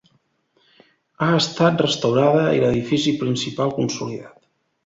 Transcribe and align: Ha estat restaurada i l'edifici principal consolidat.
Ha 1.25 1.27
estat 1.41 1.83
restaurada 1.87 2.41
i 2.61 2.65
l'edifici 2.65 3.17
principal 3.23 3.79
consolidat. 3.81 4.39